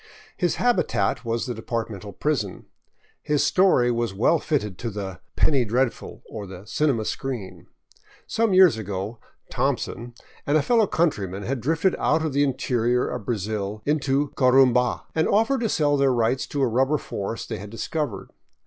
[0.35, 2.65] His habitat was the departmental prison.
[3.21, 7.67] His story was well fitted to the" Penny Dreadful" or the cinema screen.
[8.25, 10.15] Some years ago *' Thomp son"
[10.47, 15.27] and a fellow countryman had drifted out of the interior of Brazil into Corumba, and
[15.27, 18.31] offered to sell their rights to a rubber forest they had discovered.